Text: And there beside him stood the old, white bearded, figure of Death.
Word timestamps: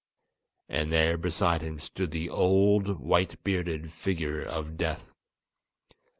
And 0.67 0.91
there 0.91 1.15
beside 1.15 1.61
him 1.61 1.77
stood 1.79 2.09
the 2.09 2.27
old, 2.27 2.99
white 2.99 3.35
bearded, 3.43 3.93
figure 3.93 4.41
of 4.41 4.75
Death. 4.75 5.13